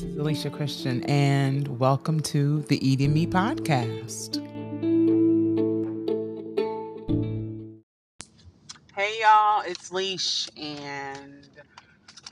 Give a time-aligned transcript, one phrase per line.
[0.00, 4.36] This is Alicia Christian, and welcome to the Eating Me podcast.
[8.96, 11.46] Hey, y'all, it's Leesh, and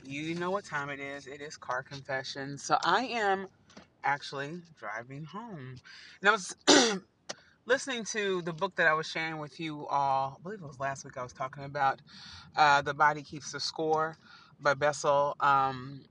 [0.03, 1.27] you know what time it is.
[1.27, 2.57] It is car confession.
[2.57, 3.45] So I am
[4.03, 5.75] actually driving home.
[6.21, 6.55] And I was
[7.67, 10.37] listening to the book that I was sharing with you all.
[10.39, 12.01] I believe it was last week I was talking about
[12.55, 14.17] uh, The Body Keeps the Score
[14.59, 15.35] by Bessel.
[15.39, 16.01] Um,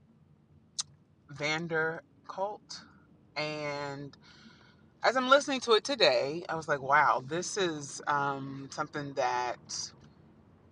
[1.29, 2.81] Vander Cult.
[3.35, 4.15] And
[5.03, 9.91] as I'm listening to it today, I was like, wow, this is um, something that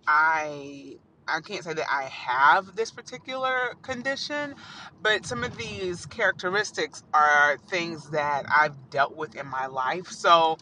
[0.06, 0.98] I
[1.28, 4.54] I can't say that I have this particular condition,
[5.02, 10.08] but some of these characteristics are things that I've dealt with in my life.
[10.08, 10.58] So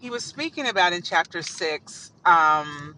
[0.00, 2.12] he was speaking about in chapter six.
[2.24, 2.96] Um,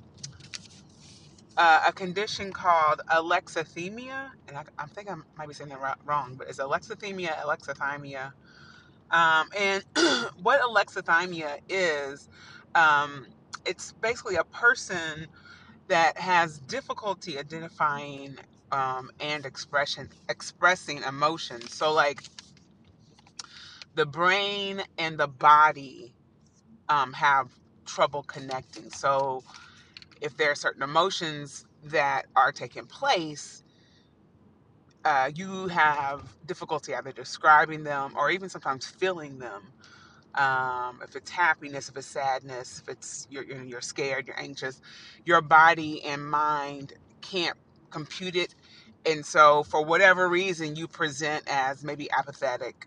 [1.60, 6.34] uh, a condition called alexithymia, and I, I think I might be saying that wrong,
[6.38, 8.32] but it's alexithymia, alexithymia.
[9.10, 9.84] Um, and
[10.42, 12.30] what alexithymia is,
[12.74, 13.26] um,
[13.66, 15.26] it's basically a person
[15.88, 18.38] that has difficulty identifying
[18.72, 21.74] um, and expression expressing emotions.
[21.74, 22.22] So, like
[23.96, 26.14] the brain and the body
[26.88, 27.50] um, have
[27.86, 28.90] trouble connecting.
[28.90, 29.44] So,
[30.20, 33.64] if there are certain emotions that are taking place,
[35.04, 39.72] uh, you have difficulty either describing them or even sometimes feeling them.
[40.34, 44.80] Um, if it's happiness, if it's sadness, if it's you're, you're scared, you're anxious,
[45.24, 47.56] your body and mind can't
[47.90, 48.54] compute it.
[49.06, 52.86] And so, for whatever reason, you present as maybe apathetic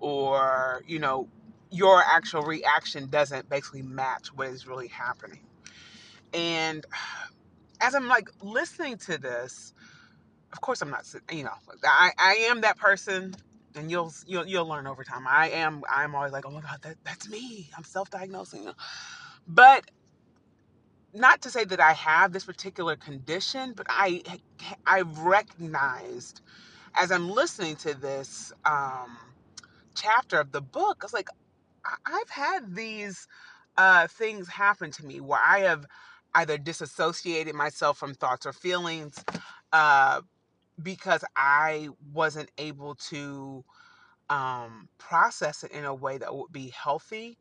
[0.00, 1.28] or, you know,
[1.70, 5.40] your actual reaction doesn't basically match what is really happening.
[6.34, 6.84] And
[7.80, 9.74] as I'm like listening to this,
[10.52, 11.52] of course I'm not, you know,
[11.84, 13.34] I, I am that person
[13.76, 15.26] and you'll, you'll, you'll learn over time.
[15.26, 17.70] I am, I'm always like, oh my God, that, that's me.
[17.76, 18.68] I'm self-diagnosing.
[19.48, 19.90] But
[21.14, 24.22] not to say that I have this particular condition, but I,
[24.86, 26.40] I've recognized
[26.94, 29.16] as I'm listening to this um,
[29.94, 31.28] chapter of the book, I was like,
[32.06, 33.26] I've had these
[33.76, 35.86] uh, things happen to me where I have
[36.34, 39.24] either disassociated myself from thoughts or feelings
[39.72, 40.20] uh,
[40.82, 43.64] because I wasn't able to
[44.30, 47.38] um, process it in a way that would be healthy,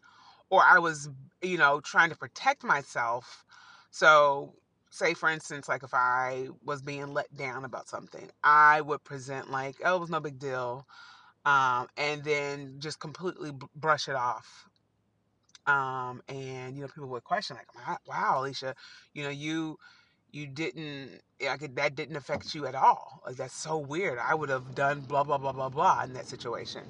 [0.50, 1.09] or I was,
[1.41, 3.46] you know, trying to protect myself.
[3.91, 4.56] So,
[4.90, 9.50] say for instance, like if I was being let down about something, I would present
[9.51, 10.85] like, oh, it was no big deal.
[11.46, 14.69] Um, and then just completely brush it off
[15.68, 18.76] um, and you know, people would question like, "Wow, Alicia,
[19.14, 19.78] you know, you
[20.32, 23.22] you didn't like that didn't affect you at all.
[23.26, 24.20] Like that's so weird.
[24.20, 26.84] I would have done blah blah blah blah blah in that situation."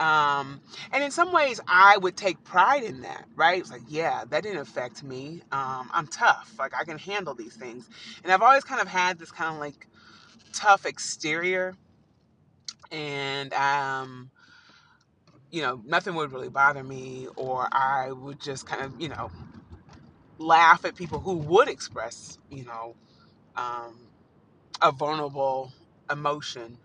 [0.00, 0.60] Um,
[0.92, 3.60] and in some ways, I would take pride in that, right?
[3.60, 5.42] It's like, yeah, that didn't affect me.
[5.52, 6.54] Um, I'm tough.
[6.58, 7.88] Like I can handle these things.
[8.22, 9.88] And I've always kind of had this kind of like
[10.52, 11.74] tough exterior,
[12.92, 14.30] and um
[15.50, 19.30] you know, nothing would really bother me, or I would just kind of, you know,
[20.38, 22.96] laugh at people who would express, you know,
[23.56, 23.96] um,
[24.82, 25.72] a vulnerable
[26.10, 26.78] emotion.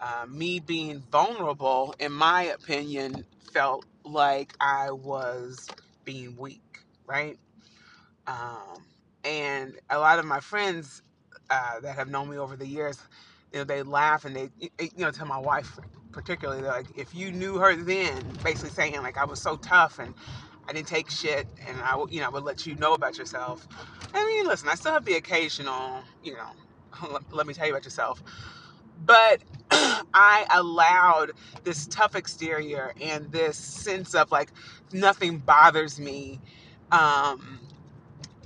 [0.00, 5.68] Uh, me being vulnerable, in my opinion, felt like I was
[6.04, 7.38] being weak, right?
[8.26, 8.84] Um,
[9.24, 11.02] and a lot of my friends
[11.50, 12.98] uh, that have known me over the years,
[13.52, 15.78] you know, they laugh and they, you know, tell my wife,
[16.12, 20.14] particularly like if you knew her then basically saying like i was so tough and
[20.68, 23.66] i didn't take shit and i would you know would let you know about yourself.
[24.14, 27.84] I mean listen i still have the occasional you know let me tell you about
[27.84, 28.22] yourself.
[29.04, 29.42] But
[29.72, 31.32] i allowed
[31.64, 34.52] this tough exterior and this sense of like
[34.92, 36.40] nothing bothers me
[36.92, 37.60] um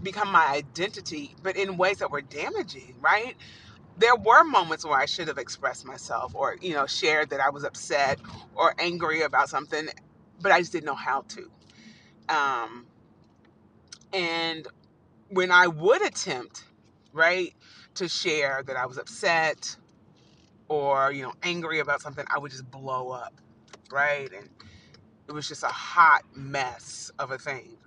[0.02, 3.36] become my identity but in ways that were damaging right
[3.98, 7.50] there were moments where I should have expressed myself or, you know, shared that I
[7.50, 8.18] was upset
[8.54, 9.88] or angry about something,
[10.40, 11.50] but I just didn't know how to.
[12.28, 12.86] Um,
[14.12, 14.66] and
[15.30, 16.64] when I would attempt,
[17.12, 17.54] right,
[17.94, 19.76] to share that I was upset
[20.68, 23.40] or, you know, angry about something, I would just blow up,
[23.90, 24.30] right?
[24.32, 24.50] And
[25.28, 27.78] it was just a hot mess of a thing.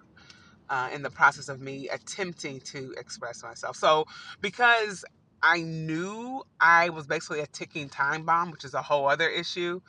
[0.70, 3.76] Uh, in the process of me attempting to express myself.
[3.76, 4.06] So,
[4.40, 5.04] because
[5.42, 9.82] I knew I was basically a ticking time bomb, which is a whole other issue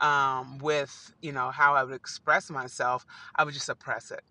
[0.00, 3.06] um, with, you know, how I would express myself.
[3.34, 4.22] I would just suppress it.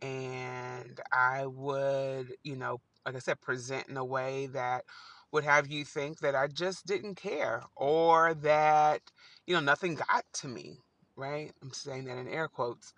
[0.00, 4.84] And I would, you know, like I said, present in a way that
[5.32, 9.00] would have you think that I just didn't care or that,
[9.46, 10.78] you know, nothing got to me,
[11.16, 11.52] right?
[11.62, 12.94] I'm saying that in air quotes.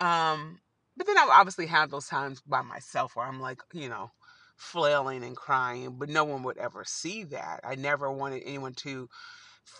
[0.00, 0.60] Um,
[0.96, 4.10] but then I obviously have those times by myself where I'm like, you know,
[4.58, 7.60] flailing and crying, but no one would ever see that.
[7.64, 9.08] I never wanted anyone to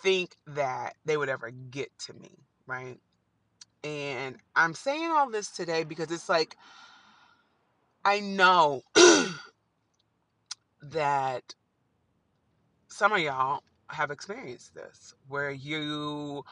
[0.02, 2.98] think that they would ever get to me, right?
[3.84, 6.56] And I'm saying all this today because it's like,
[8.04, 8.82] I know
[10.82, 11.54] that
[12.88, 16.44] some of y'all have experienced this where you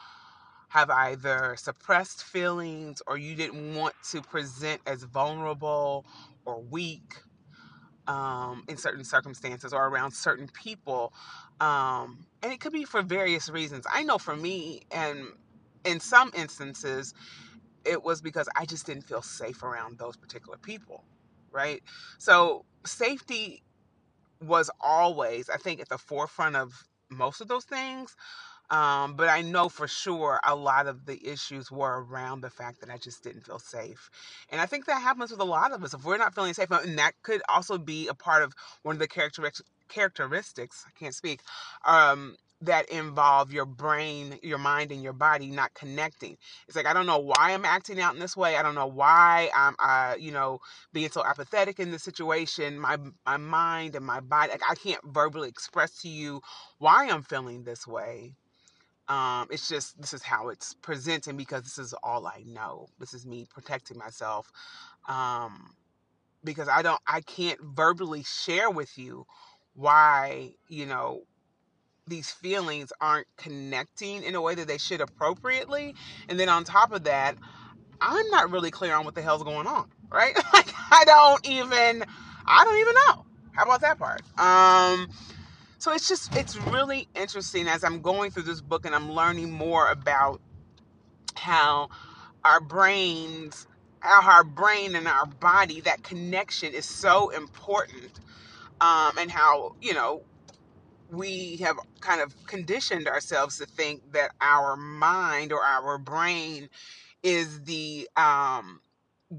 [0.69, 6.05] have either suppressed feelings or you didn't want to present as vulnerable
[6.45, 7.15] or weak
[8.07, 11.13] um, in certain circumstances or around certain people.
[11.59, 13.85] Um, and it could be for various reasons.
[13.91, 15.27] I know for me, and
[15.85, 17.13] in some instances,
[17.85, 21.03] it was because I just didn't feel safe around those particular people,
[21.51, 21.81] right?
[22.19, 23.63] So, safety
[24.41, 28.15] was always, I think, at the forefront of most of those things.
[28.69, 32.81] Um, but I know for sure a lot of the issues were around the fact
[32.81, 34.09] that I just didn't feel safe.
[34.51, 35.93] And I think that happens with a lot of us.
[35.93, 38.53] If we're not feeling safe, and that could also be a part of
[38.83, 41.41] one of the characteristics characteristics, I can't speak,
[41.85, 46.37] um, that involve your brain, your mind, and your body not connecting.
[46.67, 48.57] It's like I don't know why I'm acting out in this way.
[48.57, 50.59] I don't know why I'm, uh, you know,
[50.91, 52.79] being so apathetic in this situation.
[52.79, 56.41] My my mind and my body, like I can't verbally express to you
[56.79, 58.33] why I'm feeling this way.
[59.09, 62.87] Um, it's just this is how it's presenting because this is all I know.
[62.99, 64.51] This is me protecting myself.
[65.07, 65.75] Um,
[66.43, 69.25] because I don't, I can't verbally share with you
[69.73, 71.21] why you know
[72.07, 75.93] these feelings aren't connecting in a way that they should appropriately.
[76.29, 77.35] And then on top of that,
[78.01, 80.35] I'm not really clear on what the hell's going on, right?
[80.53, 82.03] like I don't even
[82.45, 83.25] I don't even know.
[83.51, 84.21] How about that part?
[84.39, 85.09] Um
[85.77, 89.51] so it's just it's really interesting as I'm going through this book and I'm learning
[89.51, 90.41] more about
[91.35, 91.89] how
[92.43, 93.67] our brains
[93.99, 98.19] how our brain and our body that connection is so important
[98.81, 100.21] um, and how you know
[101.11, 106.69] we have kind of conditioned ourselves to think that our mind or our brain
[107.23, 108.81] is the um,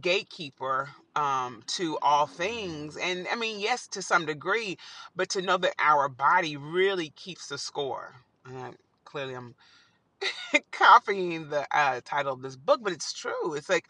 [0.00, 2.96] gatekeeper um, to all things.
[2.96, 4.78] And I mean, yes, to some degree,
[5.16, 8.14] but to know that our body really keeps the score.
[8.46, 9.54] And clearly, I'm
[10.72, 13.54] copying the uh, title of this book, but it's true.
[13.54, 13.86] It's like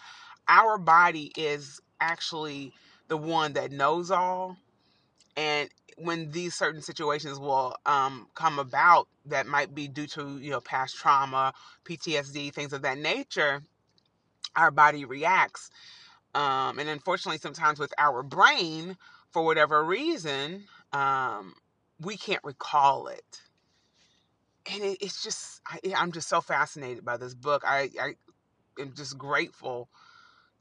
[0.49, 2.73] our body is actually
[3.09, 4.57] the one that knows all
[5.37, 10.51] and when these certain situations will um, come about that might be due to you
[10.51, 11.53] know past trauma
[11.85, 13.63] ptsd things of that nature
[14.57, 15.71] our body reacts
[16.35, 18.97] um, and unfortunately sometimes with our brain
[19.31, 21.55] for whatever reason um,
[22.01, 23.41] we can't recall it.
[24.73, 27.63] And it, it's just I, i'm just so fascinated by this book.
[27.67, 28.15] I, I
[28.81, 29.89] am just grateful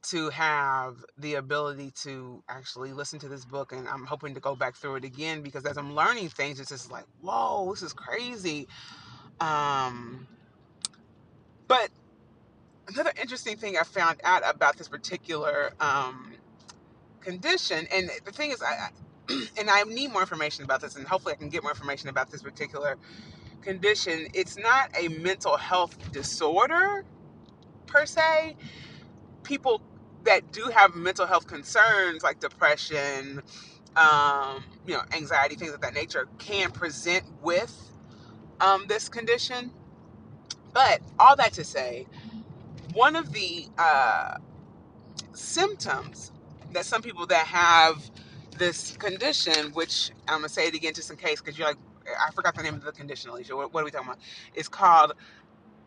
[0.04, 4.56] to have the ability to actually listen to this book and I'm hoping to go
[4.56, 7.94] back through it again because as I'm learning things it's just like whoa this is
[7.94, 8.68] crazy.
[9.42, 10.28] Um
[11.68, 11.90] but
[12.88, 16.34] another interesting thing I found out about this particular um
[17.22, 18.90] condition and the thing is I
[19.60, 22.32] and I need more information about this and hopefully I can get more information about
[22.32, 22.98] this particular
[23.62, 27.06] condition it's not a mental health disorder
[27.88, 28.54] per se
[29.44, 29.82] people
[30.26, 33.42] that do have mental health concerns like depression,
[33.96, 37.92] um, you know, anxiety, things of that nature, can present with
[38.62, 39.72] um, this condition.
[40.74, 42.08] But all that to say,
[42.98, 44.38] one of the uh,
[45.34, 46.32] symptoms
[46.74, 48.10] that some people that have
[48.58, 51.78] this condition, which I'm gonna say it again just in case, because you're like,
[52.08, 53.56] I forgot the name of the condition, Alicia.
[53.56, 54.20] What, what are we talking about?
[54.56, 55.14] It's called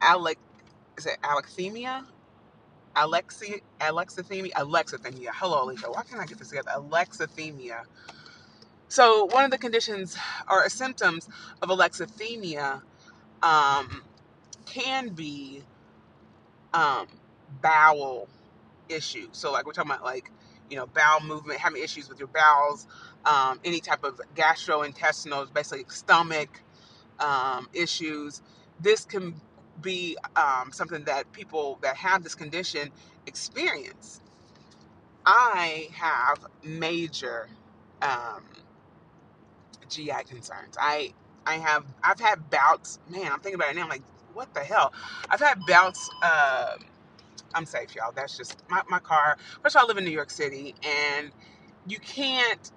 [0.01, 0.39] alec,
[0.97, 2.07] is it alexithymia?
[2.95, 5.31] Alexi, alexithymia, alexithymia.
[5.35, 5.91] Hello, Alicia.
[5.91, 6.71] Why can't I get this together?
[6.77, 7.83] Alexithymia.
[8.89, 10.17] So one of the conditions
[10.49, 11.29] or symptoms
[11.61, 12.83] of alexithymia
[13.43, 14.03] um,
[14.67, 15.65] can be
[16.75, 17.07] um,
[17.63, 18.29] bowel
[18.89, 19.29] issues.
[19.33, 20.31] So like we're talking about like
[20.71, 22.87] you know bowel movement, having issues with your bowels,
[23.25, 26.63] um, any type of gastrointestinal, basically stomach
[27.19, 28.43] um, issues.
[28.81, 29.35] This can
[29.83, 32.91] be um, something that people that have this condition
[33.27, 34.21] experience.
[35.27, 37.49] I have major
[38.03, 38.45] um,
[39.89, 40.77] GI concerns.
[40.81, 41.13] I
[41.47, 42.99] I have I've had bouts.
[43.09, 43.85] Man, I'm thinking about it now.
[43.85, 44.03] I'm like,
[44.35, 44.93] what the hell?
[45.31, 46.11] I've had bouts.
[46.23, 46.77] Uh,
[47.55, 48.13] I'm safe, y'all.
[48.13, 49.39] That's just my, my car.
[49.63, 51.31] First of all, I live in New York City, and
[51.87, 52.73] you can't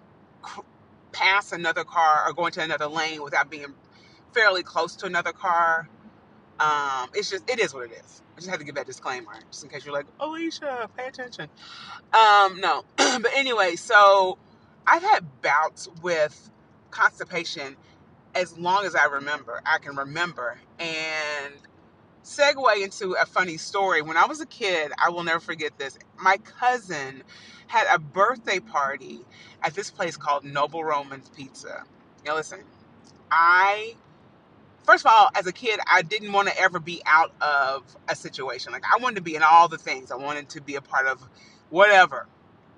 [1.12, 3.68] pass another car or go into another lane without being
[4.34, 5.90] fairly close to another car.
[6.60, 8.22] Um, it's just it is what it is.
[8.36, 11.50] I just had to give that disclaimer just in case you're like, Alicia, pay attention.
[12.14, 14.38] Um, no, but anyway, so
[14.88, 16.50] I've had bouts with
[16.92, 17.78] constipation
[18.36, 19.62] as long as I remember.
[19.66, 21.54] I can remember and
[22.24, 24.02] segue into a funny story.
[24.02, 25.98] When I was a kid, I will never forget this.
[26.18, 27.24] My cousin
[27.68, 29.22] had a birthday party
[29.64, 31.84] at this place called Noble Roman's Pizza.
[32.26, 32.62] Now, listen,
[33.32, 33.96] I,
[34.84, 38.16] first of all, as a kid, I didn't want to ever be out of a
[38.16, 38.72] situation.
[38.74, 41.08] Like, I wanted to be in all the things, I wanted to be a part
[41.08, 41.22] of
[41.70, 42.28] whatever.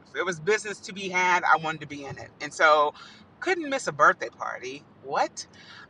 [0.08, 2.30] If there was business to be had, I wanted to be in it.
[2.42, 2.94] And so,
[3.42, 4.84] couldn't miss a birthday party.
[5.04, 5.48] What?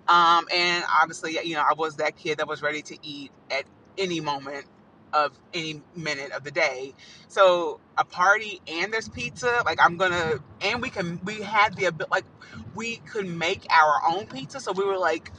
[0.08, 3.64] Um, and obviously, you know, I was that kid that was ready to eat at
[3.98, 4.66] any moment
[5.14, 6.94] of any minute of the day.
[7.28, 11.86] So a party and there's pizza, like I'm gonna, and we can, we had the
[11.86, 12.26] ability, like
[12.76, 14.60] we could make our own pizza.
[14.60, 15.32] So we were like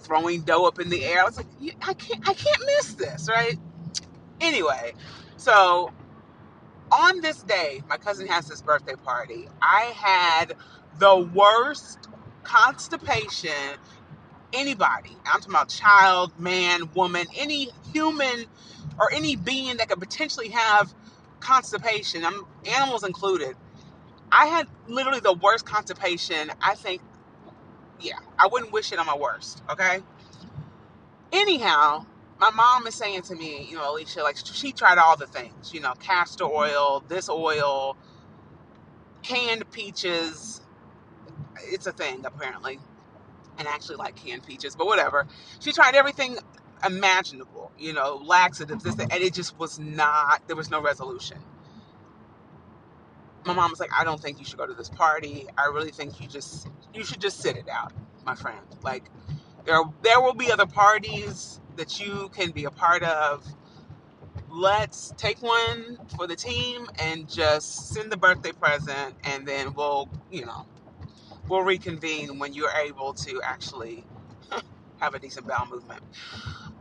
[0.00, 1.20] throwing dough up in the air.
[1.20, 1.46] I was like,
[1.82, 3.58] I can't, I can't miss this, right?
[4.40, 4.94] Anyway,
[5.36, 5.92] so
[6.90, 9.48] on this day, my cousin has this birthday party.
[9.60, 10.54] I had
[10.98, 12.08] the worst
[12.44, 13.50] constipation
[14.54, 15.10] anybody.
[15.26, 18.46] I'm talking about child, man, woman, any human
[18.98, 20.94] or any being that could potentially have
[21.40, 22.24] constipation.
[22.24, 23.56] I'm animals included.
[24.32, 26.50] I had literally the worst constipation.
[26.60, 27.02] I think,
[28.00, 29.62] yeah, I wouldn't wish it on my worst.
[29.70, 30.00] Okay.
[31.32, 32.06] Anyhow,
[32.40, 35.74] my mom is saying to me, you know, Alicia, like she tried all the things,
[35.74, 37.96] you know, castor oil, this oil,
[39.22, 40.62] canned peaches.
[41.64, 42.80] It's a thing apparently
[43.58, 45.26] and actually like canned peaches, but whatever.
[45.60, 46.38] She tried everything
[46.84, 51.38] imaginable, you know, laxatives, this, and it just was not, there was no resolution.
[53.44, 55.46] My mom was like, I don't think you should go to this party.
[55.56, 57.92] I really think you just, you should just sit it out,
[58.26, 58.60] my friend.
[58.82, 59.04] Like,
[59.64, 63.44] there, there will be other parties that you can be a part of.
[64.50, 70.08] Let's take one for the team and just send the birthday present, and then we'll,
[70.30, 70.66] you know,
[71.48, 74.04] we'll reconvene when you're able to actually
[74.98, 76.02] have a decent bowel movement.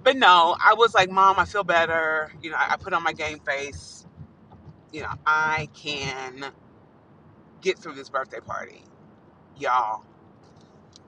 [0.04, 2.32] But no, I was like, Mom, I feel better.
[2.42, 4.06] You know, I put on my game face.
[4.92, 6.46] You know, I can
[7.62, 8.84] get through this birthday party.
[9.60, 10.04] Y'all.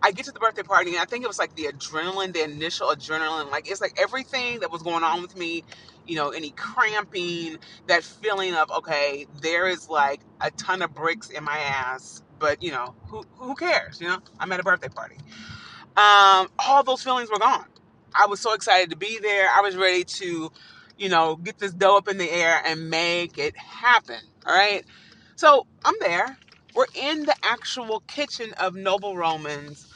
[0.01, 2.43] I get to the birthday party and I think it was like the adrenaline, the
[2.43, 3.51] initial adrenaline.
[3.51, 5.63] Like it's like everything that was going on with me,
[6.07, 11.29] you know, any cramping, that feeling of, okay, there is like a ton of bricks
[11.29, 13.99] in my ass but you know, who who cares?
[14.01, 15.17] You know, I'm at a birthday party.
[15.97, 17.65] Um, all those feelings were gone.
[18.15, 19.49] I was so excited to be there.
[19.53, 20.51] I was ready to,
[20.97, 24.19] you know, get this dough up in the air and make it happen.
[24.45, 24.85] All right.
[25.35, 26.37] So I'm there.
[26.75, 29.87] We're in the actual kitchen of Noble Roman's.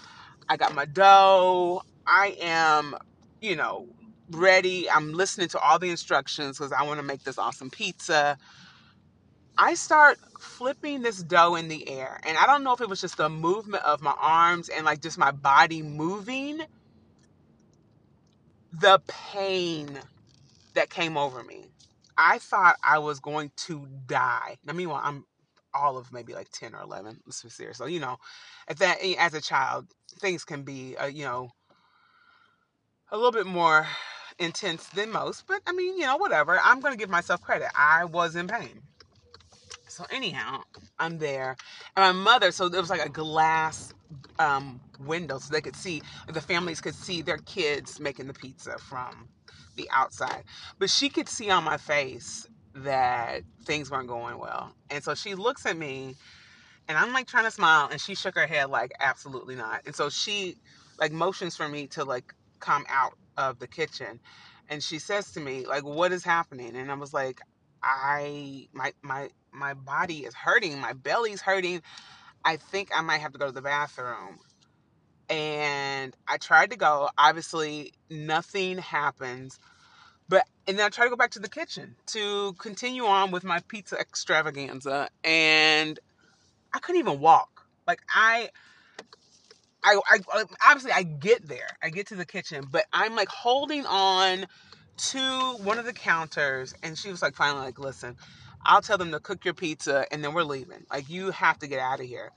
[0.50, 1.83] I got my dough.
[2.05, 2.95] I am,
[3.41, 3.88] you know,
[4.29, 4.89] ready.
[4.89, 8.38] I'm listening to all the instructions because I want to make this awesome pizza.
[9.57, 12.19] I start flipping this dough in the air.
[12.23, 15.01] And I don't know if it was just the movement of my arms and like
[15.01, 16.62] just my body moving,
[18.71, 20.00] the pain
[20.73, 21.65] that came over me.
[22.17, 24.57] I thought I was going to die.
[24.65, 25.25] Now, meanwhile, I'm
[25.73, 27.21] all of maybe like 10 or 11.
[27.25, 27.77] Let's be serious.
[27.77, 28.17] So, you know,
[28.67, 29.88] at that, as a child,
[30.19, 31.51] things can be, uh, you know,
[33.12, 33.88] a little bit more
[34.38, 35.47] intense than most.
[35.47, 36.59] But I mean, you know, whatever.
[36.63, 37.69] I'm going to give myself credit.
[37.75, 38.81] I was in pain.
[39.93, 40.63] So anyhow,
[40.97, 41.55] I'm there,
[41.95, 42.51] and my mother.
[42.51, 43.93] So there was like a glass
[44.39, 48.79] um, window, so they could see the families could see their kids making the pizza
[48.79, 49.29] from
[49.75, 50.45] the outside.
[50.79, 55.35] But she could see on my face that things weren't going well, and so she
[55.35, 56.15] looks at me,
[56.88, 59.83] and I'm like trying to smile, and she shook her head like absolutely not.
[59.85, 60.55] And so she
[61.00, 64.19] like motions for me to like come out of the kitchen,
[64.69, 67.41] and she says to me like, "What is happening?" And I was like,
[67.83, 71.81] I my my my body is hurting, my belly's hurting.
[72.45, 74.39] I think I might have to go to the bathroom.
[75.29, 77.09] And I tried to go.
[77.17, 79.59] Obviously, nothing happens.
[80.29, 83.43] But and then I tried to go back to the kitchen to continue on with
[83.43, 85.99] my pizza extravaganza and
[86.73, 87.67] I couldn't even walk.
[87.85, 88.49] Like I
[89.83, 91.77] I, I obviously I get there.
[91.81, 94.45] I get to the kitchen, but I'm like holding on
[94.97, 95.19] to
[95.63, 98.15] one of the counters and she was like finally like listen
[98.65, 100.85] i'll tell them to cook your pizza and then we're leaving.
[100.91, 102.31] Like you have to get out of here.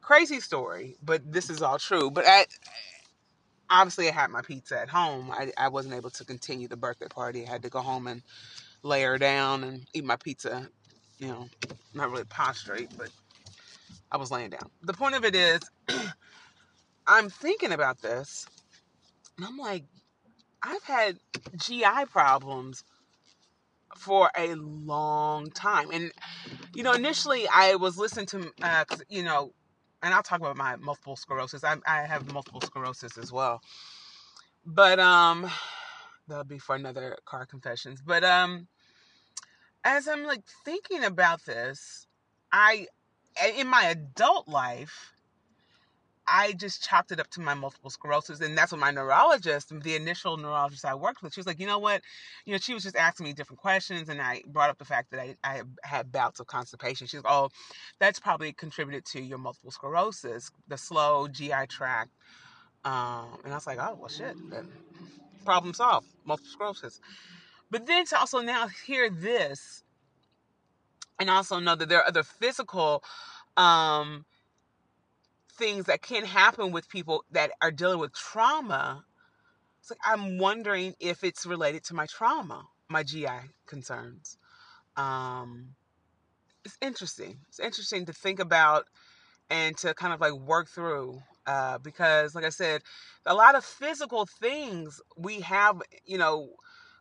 [0.00, 2.10] Crazy story but this is all true.
[2.10, 2.46] But I,
[3.70, 5.30] obviously i had my pizza at home.
[5.30, 7.46] I, I wasn't able to continue the birthday party.
[7.46, 8.22] I had to go home and
[8.82, 10.68] lay her down and eat my pizza
[11.18, 11.48] you know
[11.94, 13.10] not really prostrate but
[14.12, 14.70] I was laying down.
[14.82, 15.60] The point of it is,
[17.06, 18.46] I'm thinking about this,
[19.38, 19.84] and I'm like,
[20.62, 21.18] I've had
[21.56, 22.84] GI problems
[23.96, 25.90] for a long time.
[25.92, 26.12] And,
[26.74, 29.52] you know, initially I was listening to, uh, you know,
[30.02, 31.64] and I'll talk about my multiple sclerosis.
[31.64, 33.60] I, I have multiple sclerosis as well.
[34.64, 35.50] But, um,
[36.28, 38.00] that'll be for another car confessions.
[38.04, 38.68] But, um,
[39.84, 42.06] as I'm like thinking about this,
[42.52, 42.86] I,
[43.56, 45.11] in my adult life,
[46.26, 48.40] I just chalked it up to my multiple sclerosis.
[48.40, 51.66] And that's what my neurologist, the initial neurologist I worked with, she was like, you
[51.66, 52.02] know what?
[52.44, 54.08] You know, she was just asking me different questions.
[54.08, 57.06] And I brought up the fact that I, I had bouts of constipation.
[57.06, 57.50] She's like, oh,
[57.98, 62.10] that's probably contributed to your multiple sclerosis, the slow GI tract.
[62.84, 64.36] Um, and I was like, oh, well, shit.
[65.44, 67.00] Problem solved, multiple sclerosis.
[67.70, 69.82] But then to also now hear this
[71.18, 73.02] and also know that there are other physical
[73.56, 74.24] um,
[75.62, 79.04] things that can happen with people that are dealing with trauma.
[79.80, 83.28] It's like I'm wondering if it's related to my trauma, my GI
[83.66, 84.38] concerns.
[84.96, 85.76] Um,
[86.64, 87.38] it's interesting.
[87.48, 88.86] It's interesting to think about
[89.50, 92.82] and to kind of like work through uh, because, like I said,
[93.24, 96.50] a lot of physical things we have, you know,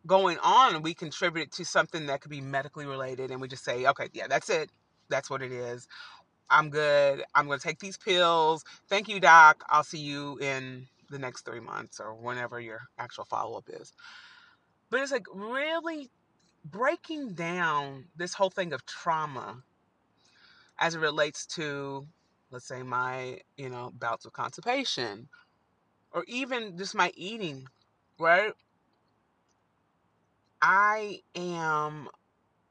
[0.05, 3.87] going on, we contribute to something that could be medically related, and we just say,
[3.87, 4.69] okay, yeah, that's it.
[5.09, 5.87] That's what it is.
[6.51, 7.23] I'm good.
[7.33, 8.65] I'm going to take these pills.
[8.89, 9.63] Thank you, doc.
[9.69, 13.93] I'll see you in the next three months or whenever your actual follow up is.
[14.89, 16.11] But it's like really
[16.65, 19.63] breaking down this whole thing of trauma
[20.77, 22.05] as it relates to,
[22.51, 25.29] let's say, my, you know, bouts of constipation
[26.11, 27.67] or even just my eating,
[28.19, 28.53] right?
[30.61, 32.09] I am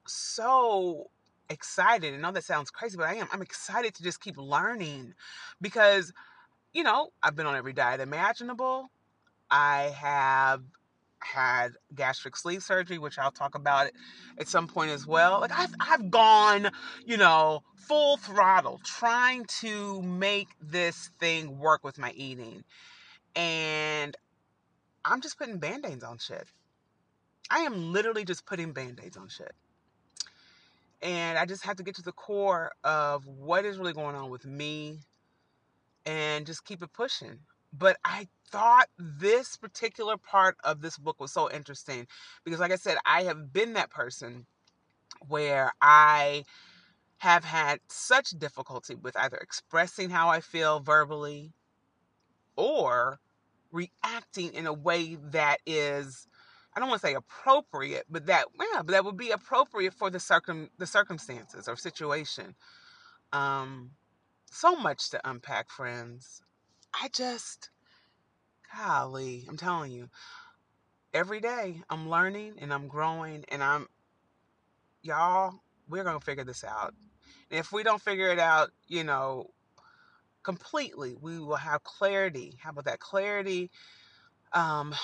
[0.06, 1.10] so
[1.50, 2.14] excited.
[2.14, 3.28] I know that sounds crazy, but I am.
[3.32, 5.14] I'm excited to just keep learning
[5.60, 6.12] because,
[6.72, 8.90] you know, I've been on every diet imaginable.
[9.50, 10.62] I have
[11.18, 13.90] had gastric sleeve surgery, which I'll talk about
[14.38, 15.40] at some point as well.
[15.40, 16.70] Like I've I've gone,
[17.04, 22.64] you know, full throttle trying to make this thing work with my eating.
[23.36, 24.16] And
[25.04, 26.46] I'm just putting band-aids on shit.
[27.50, 29.52] I am literally just putting band-aids on shit.
[31.02, 34.30] And I just have to get to the core of what is really going on
[34.30, 35.00] with me
[36.04, 37.38] and just keep it pushing.
[37.72, 42.06] But I thought this particular part of this book was so interesting
[42.44, 44.46] because, like I said, I have been that person
[45.28, 46.44] where I
[47.18, 51.52] have had such difficulty with either expressing how I feel verbally
[52.56, 53.20] or
[53.72, 56.26] reacting in a way that is
[56.74, 60.10] I don't want to say appropriate, but that yeah, but that would be appropriate for
[60.10, 62.54] the circum the circumstances or situation.
[63.32, 63.90] Um,
[64.50, 66.42] so much to unpack, friends.
[66.92, 67.70] I just,
[68.76, 70.08] golly, I'm telling you,
[71.14, 73.88] every day I'm learning and I'm growing and I'm,
[75.02, 76.94] y'all, we're gonna figure this out.
[77.50, 79.50] And if we don't figure it out, you know,
[80.42, 82.54] completely, we will have clarity.
[82.60, 83.70] How about that clarity?
[84.52, 84.94] Um,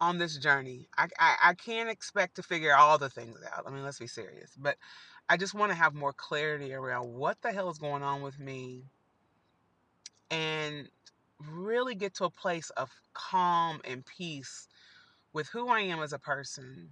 [0.00, 0.88] on this journey.
[0.96, 3.64] I, I, I can't expect to figure all the things out.
[3.66, 4.52] I mean, let's be serious.
[4.58, 4.76] But
[5.28, 8.38] I just want to have more clarity around what the hell is going on with
[8.38, 8.84] me
[10.30, 10.88] and
[11.50, 14.68] really get to a place of calm and peace
[15.32, 16.90] with who I am as a person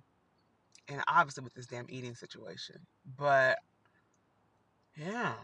[0.88, 2.76] and obviously with this damn eating situation.
[3.16, 3.58] But
[4.96, 5.34] yeah.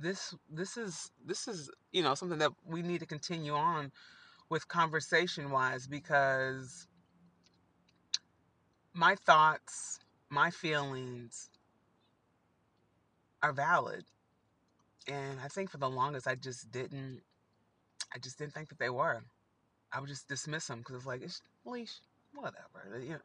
[0.00, 3.92] This this is this is, you know, something that we need to continue on
[4.54, 6.86] with conversation wise because
[8.92, 9.98] my thoughts,
[10.30, 11.50] my feelings
[13.42, 14.04] are valid.
[15.08, 17.22] And I think for the longest, I just didn't,
[18.14, 19.24] I just didn't think that they were.
[19.92, 21.98] I would just dismiss them because it's like, it's, Leesh,
[22.32, 23.02] whatever.
[23.02, 23.18] You know,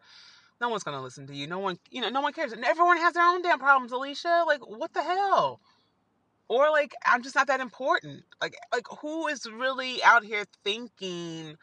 [0.59, 1.45] no one's gonna listen to you.
[1.45, 2.53] No one, you know, no one cares.
[2.53, 4.45] And everyone has their own damn problems, Alicia.
[4.47, 5.61] Like, what the hell?
[6.49, 8.23] Or like I'm just not that important.
[8.41, 11.55] Like like who is really out here thinking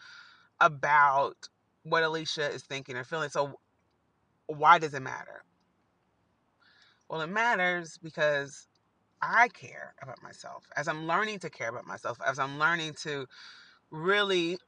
[0.61, 1.49] about
[1.83, 3.29] what Alicia is thinking or feeling?
[3.29, 3.59] So
[4.46, 5.42] why does it matter?
[7.09, 8.66] Well, it matters because
[9.20, 10.64] I care about myself.
[10.77, 13.27] As I'm learning to care about myself, as I'm learning to
[13.90, 14.59] really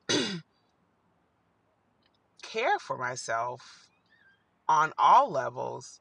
[2.42, 3.88] care for myself
[4.68, 6.00] on all levels,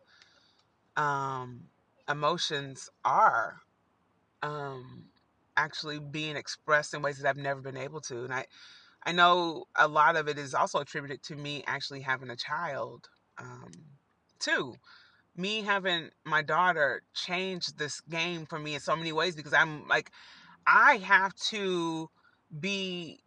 [0.96, 1.66] um,
[2.08, 3.62] emotions are
[4.44, 5.06] um,
[5.56, 8.24] actually being expressed in ways that I've never been able to.
[8.24, 8.46] And I,
[9.06, 13.10] I know a lot of it is also attributed to me actually having a child,
[13.38, 13.72] um,
[14.40, 14.76] too,
[15.36, 19.88] me having my daughter changed this game for me in so many ways because I'm
[19.88, 20.12] like,
[20.66, 22.10] I have to
[22.60, 23.20] be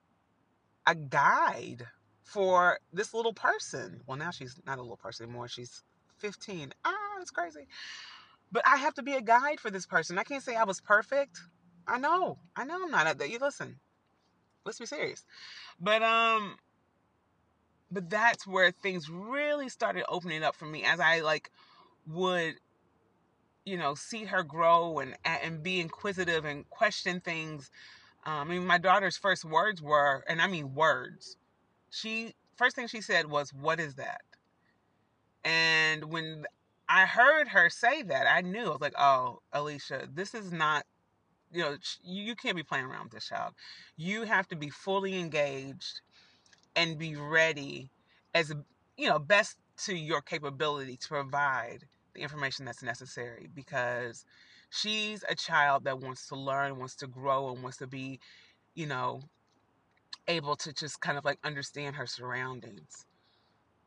[0.86, 1.86] a guide
[2.24, 4.00] for this little person.
[4.06, 5.48] Well, now she's not a little person anymore.
[5.48, 5.82] She's
[6.18, 6.72] 15.
[6.84, 7.66] Ah, that's crazy.
[8.52, 10.18] But I have to be a guide for this person.
[10.18, 11.40] I can't say I was perfect.
[11.86, 12.38] I know.
[12.56, 13.28] I know I'm not.
[13.28, 13.76] You listen.
[14.64, 15.24] Let's be serious.
[15.80, 16.56] But um
[17.90, 21.50] but that's where things really started opening up for me as I like
[22.06, 22.54] would
[23.64, 27.70] you know see her grow and and be inquisitive and question things
[28.24, 31.36] um, I mean my daughter's first words were and I mean words
[31.90, 34.22] she first thing she said was what is that
[35.44, 36.44] and when
[36.90, 40.84] I heard her say that I knew I was like oh Alicia this is not
[41.52, 43.54] you know you, can't be playing around with this child.
[43.96, 46.00] You have to be fully engaged
[46.76, 47.90] and be ready
[48.34, 48.52] as
[48.96, 54.24] you know best to your capability to provide the information that's necessary because
[54.70, 58.20] she's a child that wants to learn wants to grow and wants to be
[58.74, 59.22] you know
[60.28, 63.06] able to just kind of like understand her surroundings.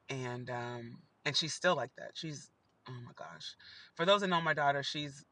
[0.10, 2.12] And um and she's still like that.
[2.14, 2.52] She's
[2.90, 3.56] oh my gosh.
[3.96, 5.26] For those that know my daughter she's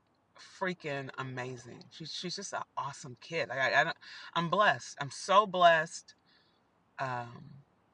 [0.60, 1.84] freaking amazing.
[1.92, 3.50] She's she's just an awesome kid.
[3.52, 3.98] I, I don't
[4.36, 4.98] i'm blessed.
[5.02, 6.16] I'm so blessed.
[7.00, 7.46] Um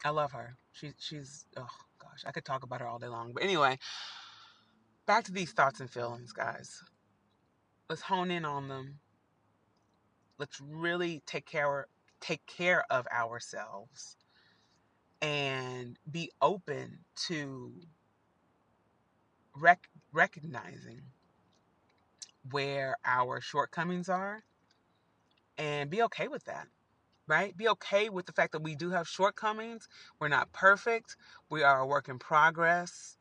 [0.06, 0.58] i love her.
[0.72, 1.68] She she's oh
[2.00, 3.34] gosh i could talk about her all day long.
[3.34, 3.80] But anyway
[5.08, 6.84] back to these thoughts and feelings guys.
[7.90, 9.00] Let's hone in on them.
[10.38, 11.88] Let's really take care
[12.20, 14.18] take care of ourselves
[15.22, 17.74] and be open to
[19.60, 21.02] rec- recognizing
[22.52, 24.44] where our shortcomings are
[25.58, 26.68] and be okay with that
[27.28, 27.58] right?
[27.58, 29.88] Be okay with the fact that we do have shortcomings
[30.20, 31.18] we're not perfect
[31.50, 33.18] we are a work in progress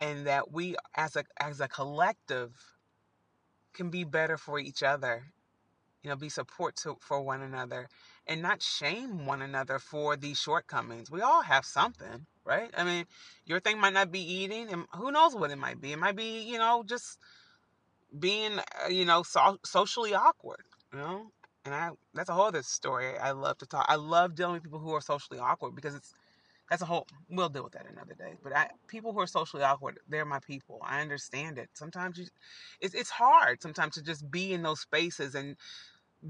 [0.00, 2.52] and that we as a as a collective
[3.74, 5.24] can be better for each other
[6.02, 7.88] you know be support to, for one another
[8.26, 11.10] and not shame one another for these shortcomings.
[11.10, 12.70] We all have something right?
[12.76, 13.06] I mean
[13.46, 15.92] your thing might not be eating and who knows what it might be.
[15.92, 17.18] It might be you know just
[18.18, 21.30] being uh, you know so- socially awkward you know?
[21.64, 24.62] And i that's a whole other story i love to talk i love dealing with
[24.62, 26.14] people who are socially awkward because it's
[26.70, 28.34] that's a whole we'll deal with that another day.
[28.42, 30.80] But i people who are socially awkward they're my people.
[30.84, 31.70] I understand it.
[31.74, 32.26] Sometimes you
[32.80, 35.56] it's, it's hard sometimes to just be in those spaces and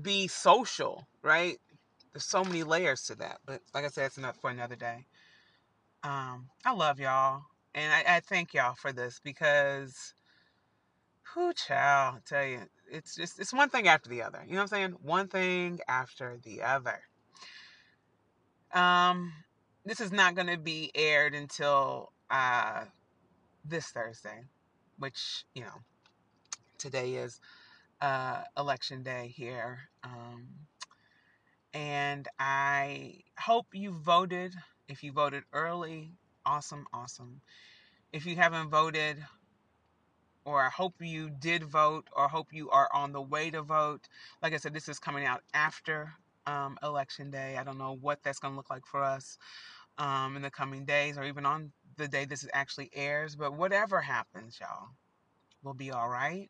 [0.02, 1.58] be social right?
[2.12, 3.38] There's so many layers to that.
[3.46, 5.06] But like i said it's enough for another day
[6.02, 7.42] um i love y'all
[7.74, 10.14] and i, I thank y'all for this because
[11.34, 14.62] who child tell you it's just it's one thing after the other you know what
[14.62, 14.96] i'm saying?
[15.02, 17.00] One thing after the other.
[18.72, 19.32] Um
[19.84, 22.84] this is not to be aired until uh
[23.64, 24.42] this thursday
[24.98, 25.80] which you know
[26.78, 27.40] today is
[28.00, 30.46] uh election day here um
[31.74, 34.54] and i hope you voted
[34.88, 36.12] if you voted early
[36.44, 37.40] awesome awesome
[38.12, 39.16] if you haven't voted
[40.46, 44.08] or I hope you did vote, or hope you are on the way to vote.
[44.40, 46.12] Like I said, this is coming out after
[46.46, 47.56] um, election day.
[47.58, 49.38] I don't know what that's going to look like for us
[49.98, 53.34] um, in the coming days, or even on the day this actually airs.
[53.34, 54.90] But whatever happens, y'all,
[55.64, 56.48] we'll be all right.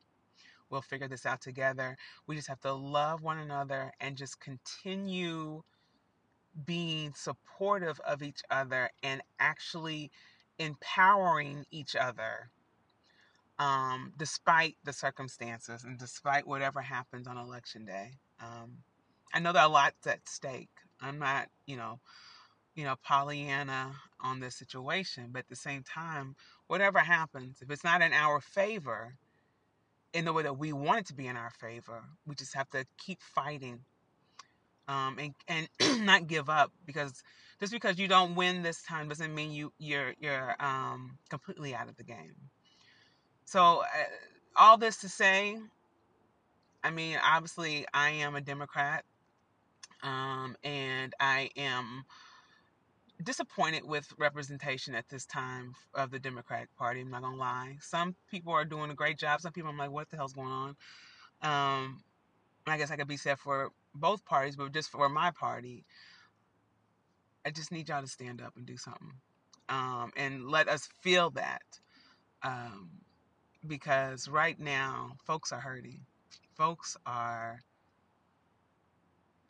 [0.69, 1.97] We'll figure this out together.
[2.27, 5.63] We just have to love one another and just continue
[6.65, 10.11] being supportive of each other and actually
[10.59, 12.51] empowering each other
[13.59, 18.13] um, despite the circumstances and despite whatever happens on election day.
[18.41, 18.79] Um,
[19.35, 20.71] I know there are lots at stake.
[21.01, 22.01] I'm not, you know,
[22.75, 27.85] you know, Pollyanna on this situation, but at the same time, whatever happens, if it's
[27.85, 29.15] not in our favor,
[30.13, 32.69] in the way that we want it to be in our favor, we just have
[32.71, 33.81] to keep fighting
[34.89, 37.23] um, and and not give up because
[37.61, 41.89] just because you don't win this time doesn't mean you you're you're um, completely out
[41.89, 42.35] of the game.
[43.45, 43.85] So, uh,
[44.57, 45.57] all this to say,
[46.83, 49.05] I mean, obviously, I am a Democrat,
[50.03, 52.05] um, and I am
[53.23, 57.01] disappointed with representation at this time of the Democratic Party.
[57.01, 57.77] I'm not gonna lie.
[57.81, 59.41] Some people are doing a great job.
[59.41, 60.69] Some people, I'm like, what the hell's going on?
[61.43, 62.03] Um,
[62.67, 65.85] I guess I could be said for both parties, but just for my party,
[67.45, 69.13] I just need y'all to stand up and do something,
[69.69, 71.63] um, and let us feel that.
[72.43, 72.91] Um,
[73.67, 76.01] because right now folks are hurting.
[76.57, 77.61] Folks are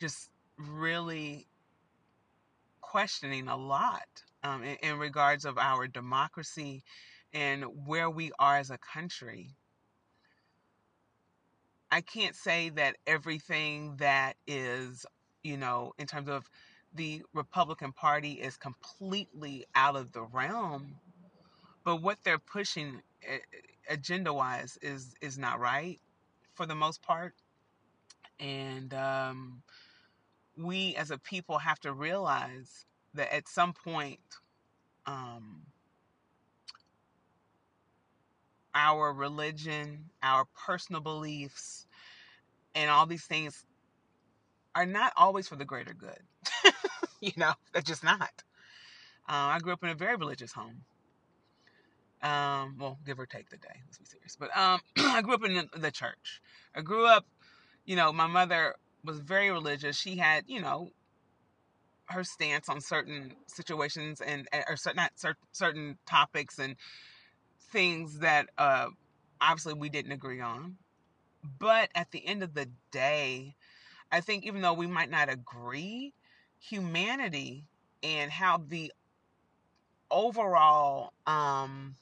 [0.00, 1.46] just really
[2.80, 4.06] questioning a lot
[4.42, 6.82] um, in, in, regards of our democracy,
[7.32, 9.50] and where we are as a country.
[11.90, 15.06] I can't say that everything that is,
[15.42, 16.48] you know, in terms of
[16.94, 20.96] the Republican Party is completely out of the realm,
[21.84, 23.38] but what they're pushing eh,
[23.88, 26.00] agenda wise is is not right
[26.54, 27.34] for the most part.
[28.40, 29.62] And um,
[30.56, 34.20] we as a people have to realize that at some point,
[35.06, 35.62] um,
[38.76, 41.86] our religion, our personal beliefs,
[42.74, 43.64] and all these things
[44.74, 46.20] are not always for the greater good.
[47.20, 48.44] you know, they're just not.
[49.26, 50.82] Uh, I grew up in a very religious home.
[52.22, 53.80] Um, well, give or take the day.
[53.86, 54.36] Let's be serious.
[54.38, 56.42] But um, I grew up in the, church.
[56.74, 57.24] I grew up,
[57.86, 59.96] you know, my mother was very religious.
[59.96, 60.90] She had, you know,
[62.06, 65.02] her stance on certain situations and or certain
[65.52, 66.76] certain topics and
[67.70, 68.88] things that uh,
[69.40, 70.76] obviously we didn't agree on.
[71.58, 73.54] But at the end of the day,
[74.10, 76.12] I think even though we might not agree,
[76.58, 77.64] humanity
[78.02, 78.92] and how the
[80.10, 81.96] overall um,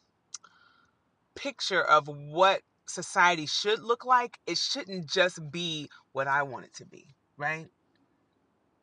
[1.34, 6.74] picture of what society should look like, it shouldn't just be what I want it
[6.74, 7.66] to be, right?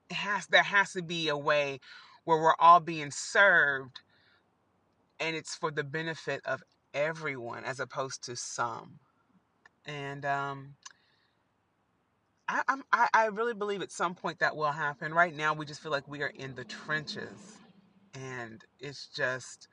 [0.10, 1.80] It has there has to be a way
[2.26, 4.02] where we're all being served
[5.22, 9.00] and it's for the benefit of everyone as opposed to some.
[9.86, 10.76] And um
[12.50, 15.14] I, I'm, I, I really believe at some point that will happen.
[15.14, 17.60] Right now, we just feel like we are in the trenches,
[18.14, 19.70] and it's just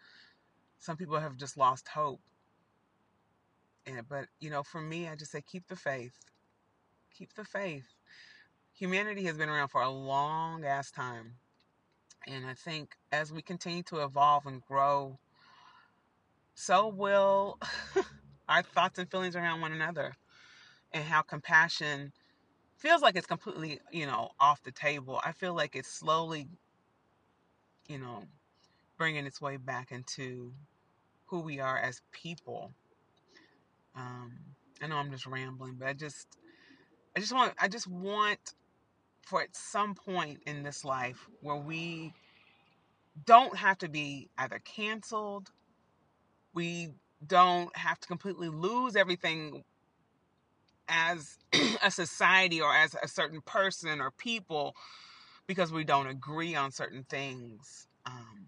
[0.78, 2.20] some people have just lost hope.
[3.86, 6.14] And but you know, for me, I just say keep the faith,
[7.16, 7.86] keep the faith.
[8.74, 11.34] Humanity has been around for a long ass time,
[12.28, 15.18] and I think as we continue to evolve and grow,
[16.58, 17.56] so will
[18.48, 20.16] our thoughts and feelings around one another,
[20.92, 22.12] and how compassion
[22.76, 25.20] feels like it's completely, you know, off the table.
[25.24, 26.48] I feel like it's slowly,
[27.86, 28.24] you know,
[28.96, 30.52] bringing its way back into
[31.26, 32.72] who we are as people.
[33.94, 34.32] Um,
[34.82, 36.26] I know I'm just rambling, but I just,
[37.16, 38.54] I just want, I just want
[39.22, 42.12] for at some point in this life where we
[43.26, 45.52] don't have to be either canceled,
[46.58, 46.88] we
[47.24, 49.62] don't have to completely lose everything
[50.88, 51.38] as
[51.84, 54.74] a society or as a certain person or people
[55.46, 57.86] because we don't agree on certain things.
[58.06, 58.46] Um,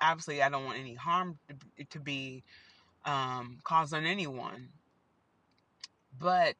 [0.00, 1.36] obviously, I don't want any harm
[1.90, 2.44] to, be
[3.04, 4.68] um, caused on anyone,
[6.16, 6.54] but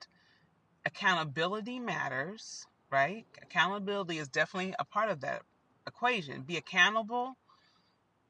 [0.84, 3.24] accountability matters, right?
[3.40, 5.42] Accountability is definitely a part of that
[5.86, 6.42] equation.
[6.42, 7.36] Be accountable,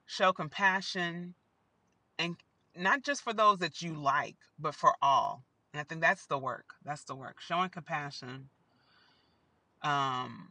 [0.05, 1.35] show compassion,
[2.19, 2.37] and
[2.79, 5.45] not just for those that you like, but for all.
[5.73, 6.75] And I think that's the work.
[6.85, 7.41] That's the work.
[7.41, 8.51] Showing compassion.
[9.83, 10.51] Um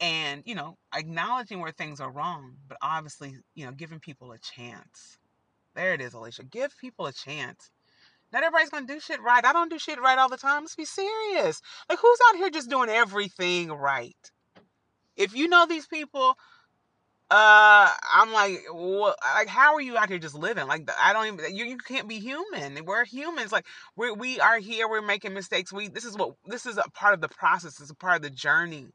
[0.00, 4.38] and, you know, acknowledging where things are wrong, but obviously, you know, giving people a
[4.38, 5.18] chance.
[5.74, 6.44] There it is, Alicia.
[6.44, 7.70] Give people a chance.
[8.32, 9.44] Not everybody's gonna do shit right.
[9.44, 10.62] I don't do shit right all the time.
[10.62, 11.60] Let's be serious.
[11.88, 14.16] Like who's out here just doing everything right?
[15.16, 16.36] If you know these people,
[17.30, 20.66] uh i'm like what like how are you out here just living?
[20.68, 22.84] Like i don't even you, you can't be human.
[22.84, 23.52] We're humans.
[23.52, 24.88] Like we we are here.
[24.88, 25.72] We're making mistakes.
[25.72, 27.80] We this is what this is a part of the process.
[27.80, 28.88] It's a part of the journey.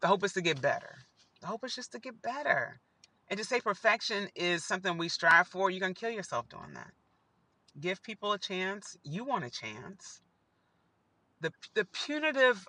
[0.00, 0.96] The hope is to get better.
[1.40, 2.80] The hope is just to get better.
[3.28, 6.92] And to say perfection is something we strive for you're gonna kill yourself doing that.
[7.80, 8.96] Give people a chance.
[9.04, 10.20] You want a chance.
[11.40, 12.66] The the punitive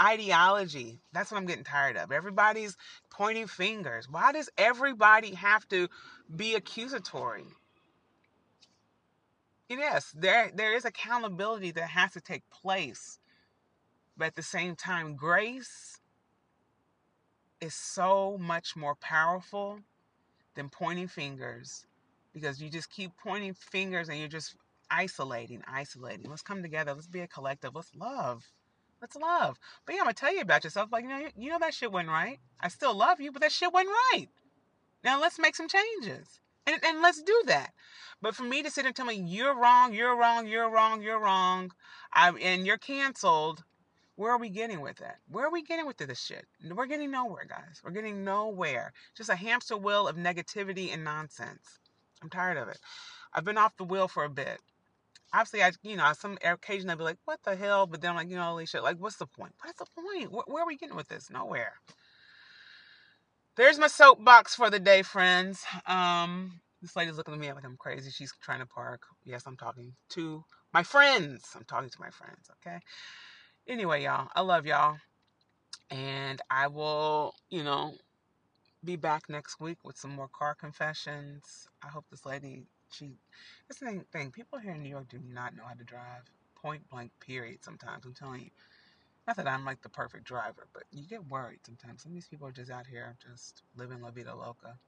[0.00, 1.00] ideology.
[1.12, 2.12] That's what I'm getting tired of.
[2.12, 2.76] Everybody's
[3.10, 4.08] pointing fingers.
[4.08, 5.88] Why does everybody have to
[6.34, 7.44] be accusatory?
[9.68, 13.18] Yes, there there is accountability that has to take place.
[14.16, 16.00] But at the same time, grace
[17.60, 19.80] is so much more powerful
[20.54, 21.86] than pointing fingers
[22.32, 24.56] because you just keep pointing fingers and you're just
[24.90, 26.28] isolating, isolating.
[26.28, 26.92] Let's come together.
[26.94, 27.74] Let's be a collective.
[27.74, 28.44] Let's love.
[29.00, 29.58] Let's love.
[29.86, 30.90] But yeah, I'm gonna tell you about yourself.
[30.92, 32.38] Like, you know, you know that shit went right.
[32.60, 34.28] I still love you, but that shit went right.
[35.02, 36.40] Now let's make some changes.
[36.66, 37.72] And, and let's do that.
[38.20, 41.18] But for me to sit and tell me you're wrong, you're wrong, you're wrong, you're
[41.18, 41.72] wrong,
[42.12, 43.64] I, and you're canceled,
[44.16, 45.16] where are we getting with that?
[45.28, 46.44] Where are we getting with this shit?
[46.70, 47.80] We're getting nowhere, guys.
[47.82, 48.92] We're getting nowhere.
[49.16, 51.78] Just a hamster wheel of negativity and nonsense.
[52.22, 52.78] I'm tired of it.
[53.32, 54.58] I've been off the wheel for a bit
[55.32, 57.86] obviously, I, you know, some occasion I'd be like, what the hell?
[57.86, 59.52] But then I'm like, you know, Alicia, like, what's the point?
[59.62, 60.32] What's the point?
[60.32, 61.30] Where, where are we getting with this?
[61.30, 61.74] Nowhere.
[63.56, 65.64] There's my soapbox for the day, friends.
[65.86, 68.10] Um, This lady's looking at me like I'm crazy.
[68.10, 69.02] She's trying to park.
[69.24, 71.44] Yes, I'm talking to my friends.
[71.54, 72.78] I'm talking to my friends, okay?
[73.68, 74.96] Anyway, y'all, I love y'all.
[75.90, 77.94] And I will, you know,
[78.84, 81.68] be back next week with some more car confessions.
[81.84, 83.12] I hope this lady, she,
[83.68, 86.22] this thing, thing, people here in New York do not know how to drive.
[86.60, 88.04] Point blank, period, sometimes.
[88.04, 88.50] I'm telling you.
[89.26, 92.02] Not that I'm like the perfect driver, but you get worried sometimes.
[92.02, 94.78] Some of these people are just out here just living la vida loca.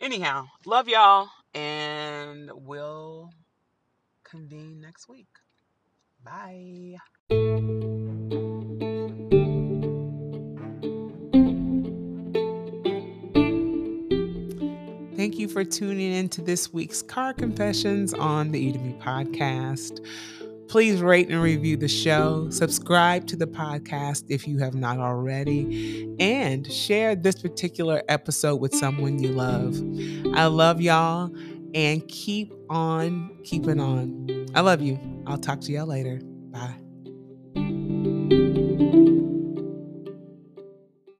[0.00, 3.30] Anyhow, love y'all, and we'll
[4.24, 5.28] convene next week.
[6.24, 6.96] Bye.
[15.30, 20.04] Thank you for tuning in to this week's Car Confessions on the E Me podcast.
[20.66, 26.12] Please rate and review the show, subscribe to the podcast if you have not already,
[26.18, 29.76] and share this particular episode with someone you love.
[30.36, 31.32] I love y'all
[31.76, 34.48] and keep on keeping on.
[34.56, 34.98] I love you.
[35.28, 36.18] I'll talk to y'all later.
[36.50, 36.89] Bye.